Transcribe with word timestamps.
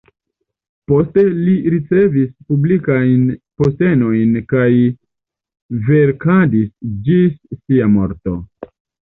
Poste 0.91 1.25
li 1.33 1.51
ricevis 1.73 2.31
publikajn 2.53 3.27
postenojn 3.63 4.33
kaj 4.55 4.71
verkadis 5.91 6.73
ĝis 7.11 7.39
sia 7.61 7.93
morto. 7.99 8.39